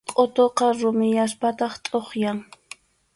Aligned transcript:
Qʼutuqa 0.13 0.67
rumiyaspataq 0.79 1.73
tʼuqyan. 1.85 2.37